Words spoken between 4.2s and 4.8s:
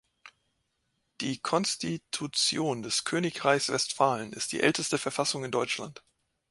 ist die